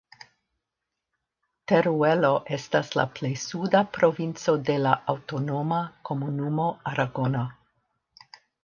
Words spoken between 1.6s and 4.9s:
Teruelo estas la plej suda provinco de